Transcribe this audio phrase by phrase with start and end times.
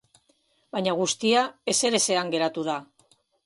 [0.75, 1.45] Baina guztia
[1.77, 2.83] ezerezean geratu da.